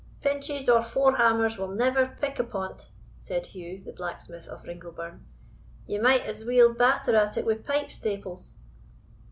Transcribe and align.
"Pinches 0.19 0.67
or 0.67 0.81
forehammers 0.81 1.59
will 1.59 1.67
never 1.67 2.17
pick 2.19 2.39
upon't," 2.39 2.87
said 3.19 3.45
Hugh, 3.45 3.83
the 3.85 3.93
blacksmith 3.93 4.47
of 4.47 4.63
Ringleburn; 4.63 5.25
"ye 5.85 5.99
might 5.99 6.21
as 6.25 6.43
weel 6.43 6.73
batter 6.73 7.15
at 7.15 7.37
it 7.37 7.45
wi' 7.45 7.53
pipe 7.57 7.91
staples." 7.91 8.57